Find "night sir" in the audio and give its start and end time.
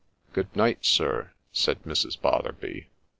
0.55-1.29